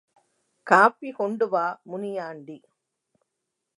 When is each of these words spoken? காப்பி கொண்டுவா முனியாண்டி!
காப்பி 0.67 1.09
கொண்டுவா 1.11 1.65
முனியாண்டி! 1.85 2.57